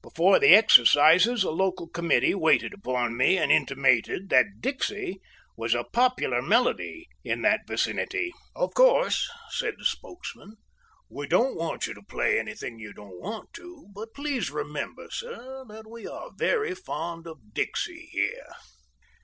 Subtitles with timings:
[0.00, 5.20] Before the exercises a local committee waited upon me and intimated that "Dixie"
[5.56, 8.32] was a popular melody in that vicinity.
[8.54, 10.54] "Of course," said the spokesman,
[11.08, 15.64] "we don't want you to play anything you don't want to, but please remember, sir,
[15.66, 18.52] that we are very fond of 'Dixie' here."